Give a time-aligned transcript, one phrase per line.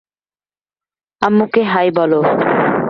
[1.21, 2.19] আম্মুকে হাই বলো।